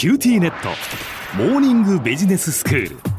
[0.00, 0.70] QTnet。
[1.36, 3.09] モーニングビジネススクール。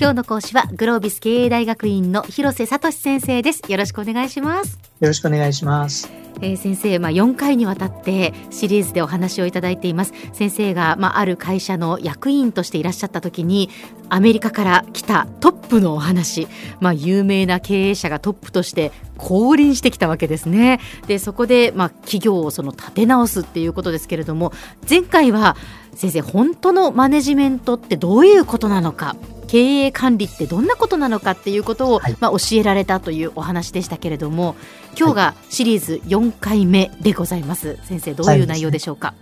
[0.00, 3.62] 今日の講師はグロービス経営大学院の広瀬聡先生です。
[3.68, 4.78] よろしくお願いします。
[5.00, 6.08] よろしくお願いします。
[6.40, 10.12] えー、先生、まあ、4回にわたってシリーズでお話をいただいています。
[10.32, 13.70] 先生が、まあ、ある会社の役員としていらっしゃった時に
[14.08, 16.46] アメリカから来たトップのお話、
[16.78, 20.78] まあ、有名な経営者がトップとして降臨してきたわけですね。
[21.08, 24.52] でそこで、まあ、企業をその立て直すっていうことですけれども
[24.88, 25.56] 前回は
[25.92, 29.16] 先生本当のマネジメントってどういうことなのか
[29.48, 34.54] 経営管理ってどんなことなのかっていうことを、はい、まあ、教えられたというお話でしたけれども
[34.98, 39.14] 今日がシリーズ4回目でございます、はい、先生どういう内容でしょうか、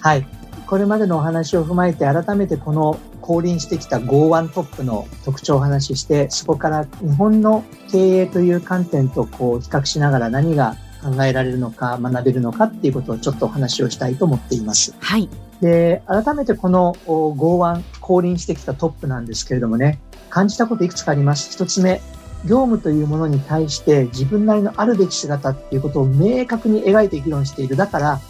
[0.00, 0.26] はい、
[0.66, 14.94] これまでのお話を踏まえて改めてこの降臨してきた Go1 トップの特徴をお話ししてそこから日本の経営という観点とこう比較しながら何が考えられるのか学べるのかっていうことをちょっとお話をしたいと思っています。
[14.98, 15.28] はい。
[15.60, 21.50] で、改めてこの Go1 降臨してきたトップなんですけれどもね、感じたこといくつかあります。
[21.50, 22.00] 一つ目、
[22.44, 27.76] 業務というものに対して自分なりのあるべき姿っていうことを明確に描いて議論している。
[27.76, 28.20] だから、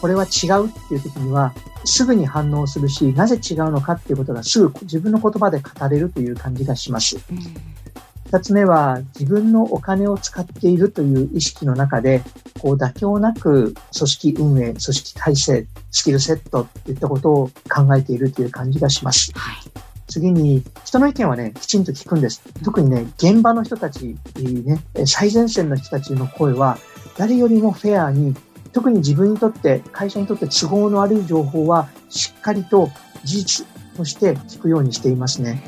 [0.00, 7.18] これは違うっていう時には、すぐに反応するし、なぜ違うのかっていうことがすぐ自分の言葉で語れるという感じがします。
[7.30, 7.81] うん
[8.32, 12.22] 二つ目は自分のお金を使っているという意識の中で、
[12.60, 19.32] こう妥協なく組織運営、組織体制、スキルセットといったことを考えているという感じがします。
[19.34, 19.56] はい、
[20.08, 22.40] 次に、人の意見はね、きちんと聞くんです。
[22.64, 26.78] 特にね、現場の人たち、ね、最前線の人たちの声は、
[27.18, 28.34] 誰よりもフェアに、
[28.72, 32.88] 特に自分にとって、会社にとって都合の悪い情報は、しっかりと
[33.24, 35.62] 事実として聞くようにしていますね。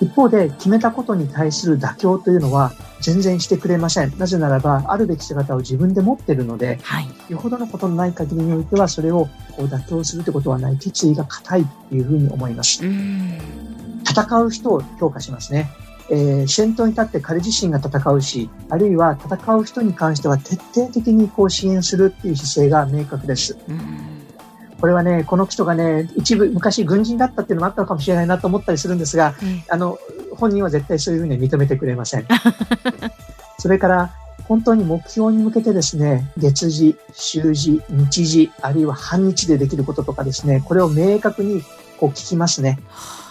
[0.00, 4.18] 一方で決めたことに対する妥協というのは全然してくれません。
[4.18, 12.82] なぜならば、あるべき姿を自分で持っているので、はい、よほどのことのない限りにおいては、それをこう妥協するということはない、決意が固いというふうに思います。
[12.84, 15.70] 戦う人を評価しますね。
[16.08, 23.56] えー、先頭に立って彼自身が戦うし、あるいは戦う人に関しては徹底的にこう支援するっていう姿勢が明確です。
[24.80, 29.98] これはね、この人がね、一部昔軍人だったっていうのもあったのかもしれないなと思ったりするんですが、うん、あの、
[30.32, 32.26] 本人は絶対そういうふうに認めてくれません。
[33.58, 34.12] それから、
[34.48, 41.62] 本当に目標に向けてですね、月次、週次、日次、あるいは半日でできることとかですね、これを明確に
[41.98, 42.78] こう聞きますね。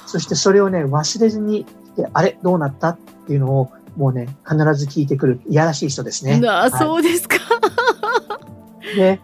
[0.07, 1.65] そしてそれをね、忘れずに、
[2.11, 2.97] あれどうなったっ
[3.27, 6.41] ていうのをもうね、必ず聞いてくる、いやらしい人ですね。
[6.45, 7.37] あ、はい、そうですか。
[8.95, 9.21] で、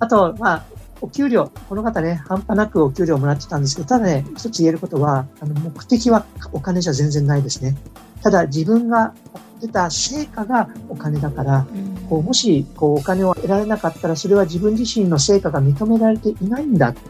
[0.00, 0.64] あと、まあ、
[1.04, 7.76] お給料、この方ね、半端なくお給料をもらってたんですけど、ただね、一つ言えることは、あの、目的はお金じゃ全然ないですね。
[8.22, 9.12] ただ自分が
[9.60, 11.66] 出た成果がお金だから、
[12.08, 17.00] こうもしこうお金を得られなかったら、それは自分自身の成果が認められていないんだと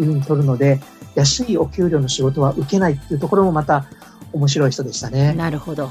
[0.00, 0.78] いうふうに取るので、
[1.16, 3.86] 安いお給料の仕事は受けないっていうところもまた
[4.32, 5.34] 面白い人でしたね。
[5.34, 5.90] なるほど。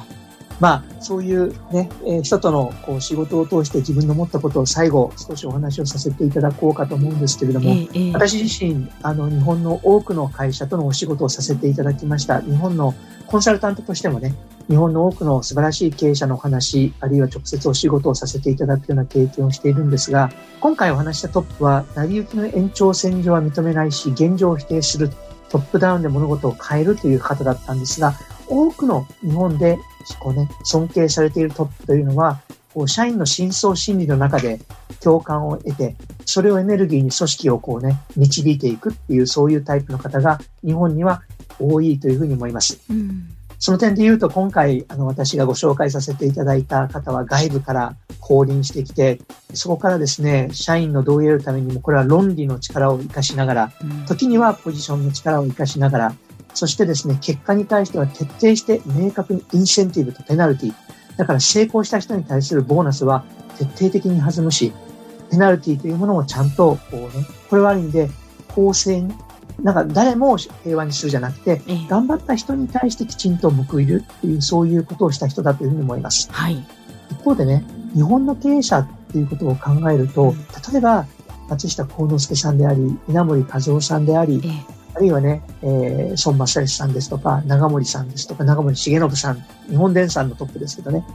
[0.60, 12.42] まあ、そういうね、えー、人とのこう仕事を通して自分の持ったことを最後少しお話をさせていただこうかと思うんですけれども、えー、私自身、あの、日本の多くの会社とのお仕事をさせていただきました。
[12.42, 12.94] 日本の
[13.28, 14.36] コンサルタントとしてもね、
[14.68, 25.10] 日本の多くの素晴らしい経営者のお話、あるいは直接お仕事をさせていただくような経験をしているんですが、今回お話したトップは、成り行きの延長線上は認めないし、現状を否定する、
[25.50, 28.14] トップダウンで物事を変えるという方だったんですが、
[28.48, 29.80] 多くの日本で
[30.20, 32.42] こうね、尊敬されているトップというのは、
[32.74, 34.60] こう社員の深層心理の中で
[35.02, 35.96] 共感を得て、
[36.26, 41.24] それをエネルギーに組織をこうね、導いていくっていう、そういうタイプの方が日本には
[41.60, 42.80] 多いというふうに思います。
[42.90, 49.20] うん、その点で言うと、今回、あの、私がご紹介させていただいた方は外部から降臨してきて、
[49.54, 53.72] そこからですね、社員の同意を得るためにも、これは論理の力を活かしながら、
[54.08, 56.16] 時にはポジションの力を活かしながら、
[56.54, 60.74] そしてですね、結果に対しては徹底して明確にインセンティブとペナルティ。
[61.18, 63.26] だから成功した人に対するボーナスは
[63.58, 64.74] 徹底的に弾むし、
[65.30, 68.10] ペナルティというものもちゃんと、こうね、これはある意味で
[68.48, 69.14] 公正に、
[69.62, 76.30] なんか誰も平和にするじゃなくて、頑張った人に対してきちんと報いるっていう、そういうことをした人だというふうに思います。
[76.32, 76.64] はい。
[77.12, 80.34] 一方でね、日本の経営者っていうことを考えると、
[80.72, 81.06] 例えば、
[81.50, 84.42] 松下幸之助さんであり、稲森和夫さんであり、
[85.00, 91.06] あるいはね、えー、孫正義さんですとか、長森さんですとか、長森重信さん、日本電産のトップですけどね、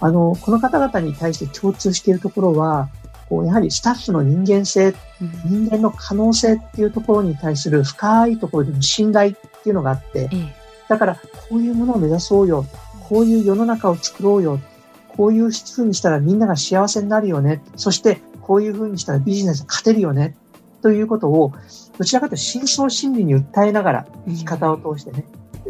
[0.00, 2.88] あの、この方々に対して共通しているところは、
[3.28, 4.94] こうやはりスタッフの人間性、
[5.44, 10.30] 人間の可能性っていうところに対する深いところでの信頼っていうのがあって、
[10.88, 11.16] だから
[11.50, 12.64] こういうものを目指そうよ、
[13.10, 14.58] こういう世の中を作ろうよ、
[15.08, 20.34] こういうふうにしたらみんなが幸せになるよね、そしてこういうふうにしたらビジネス勝てるよね
[20.84, 21.50] ということを、
[21.96, 25.24] どちらかというと深層心理に訴えながら、生き方を通してね、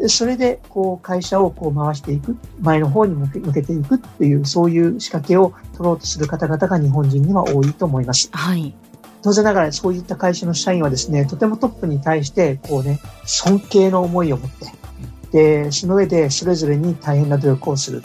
[0.08, 8.28] それで、こう、会社をこう回していく、前の方に向け向けていくっていう、そういう仕掛けを取ろうとする方々が日本人には多いと思います。
[8.32, 8.75] はい。
[9.22, 14.72] 当然ながら、そういった会社の社員はですね、とてもトップに対して、こうね、尊敬の思いを持って、
[15.31, 18.02] で、その上でそれぞれに大変な努力をする。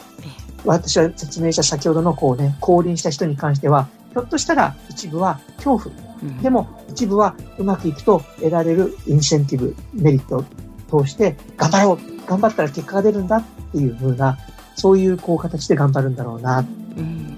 [0.64, 6.09] 私は説明した先ほどのこうね、降臨した人に関しては、ひょっとしたら一部は恐怖、うん
[6.42, 10.46] でも一部はうまくいくと得られるインセンティブ、メリット
[10.90, 14.38] を通して、頑張ろう頑張ったら結果が出るんだっていう風な、
[14.76, 16.60] そういうこう形で頑張るんだろうな。
[16.60, 17.38] うん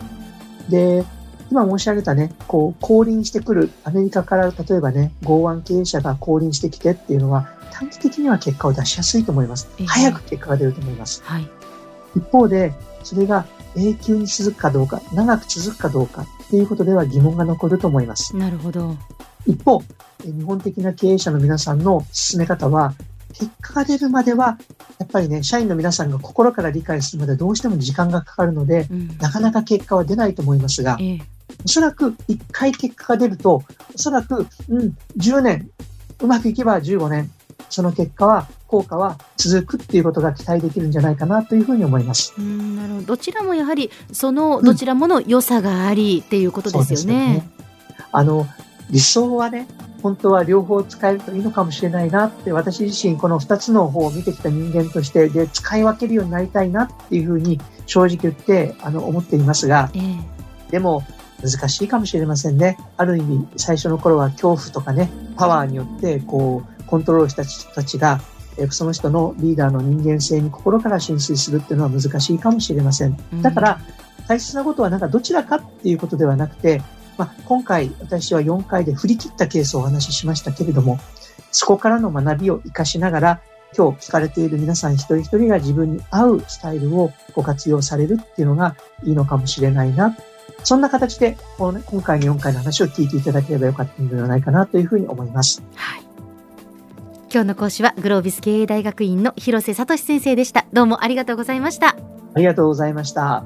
[0.70, 1.04] で、
[1.52, 9.86] 今申し上げたね、こう、降臨してくる、アメリカから例えばね、剛腕経営者が降臨してきてっていうのは、短期的には結果を出しやすいと思いますええ。
[9.86, 11.22] 早く結果が出ると思います。
[11.26, 11.48] はい。
[12.16, 13.46] 一方で、それが
[13.76, 18.36] 永久に続くかどうか、長く続くかどうかっていうことでは疑問が残ると思います。
[18.36, 18.96] なるほど。
[19.46, 19.82] 一方、
[20.26, 22.94] え日本的な経営者の皆さんの進め方は、
[23.34, 24.58] 結果が出るまでは、
[25.00, 31.20] やっぱりね、社員の皆さんが心から理解するまでどうしても時間がかかるので、うんなかなか結果は出ないと思いますが、ええ
[31.66, 33.64] おそらく一回結果が出ると、
[33.94, 35.70] おそらく、うん、10年、
[36.22, 37.30] うまくいけば15年、
[37.70, 42.34] その結果は、効果は続くっていうことが期待できるんじゃないかなというふうに思います。
[42.38, 47.50] うんなるほどどちらもやはりそのどちらもの良さがありっていうことですよね。
[48.14, 48.48] あの、
[48.90, 49.68] 理想はね、
[50.02, 61.04] 本当は両方使えるといいのかもしれないなって、私自身この二つの方を見てきた人間として、で、使い分けるようになりたいなっていうふうに正直言って、あの、思っていますが、ええでも、
[61.42, 62.78] 難しいかもしれませんね。
[62.98, 68.20] ある意味、最初の頃は恐怖とかね、パワーによって、こう、コントロールした人たちが、
[68.58, 73.18] えその人のリーダーの人間性に心から浸水するっていうのは難しいかもしれません。
[73.42, 73.80] だから、
[74.28, 76.82] 大切なことはなんかどちらかっていうことではなくて、
[77.18, 81.00] まあ、今回私は4回で振り切ったケースをお話ししましたけれども、
[81.52, 83.42] そこからの学びを活かしながら、
[83.76, 90.16] 今日聞かれている皆さん一人一人が自分に合うスタイルをご活用されるっていうのがいいのかもしれないな。
[90.64, 95.64] そんな形で、このね、今回の4回の話を聞いていただければよかったのではないかなというふうに思います。
[95.76, 96.11] はい。
[97.34, 100.66] 今日の講師はグロービス経営大学院の広瀬聡先生でした。
[100.74, 101.96] どうもありがとうございました。
[102.34, 103.46] ありがとうございました。